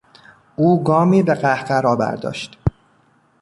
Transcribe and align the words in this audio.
او 0.55 0.83
گامی 0.83 1.23
به 1.23 1.33
قهقرا 1.33 1.95
برداشت. 1.95 2.59